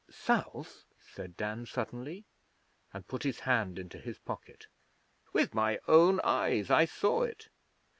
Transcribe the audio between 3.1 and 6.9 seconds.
his hand into his pocket. 'With my own eyes I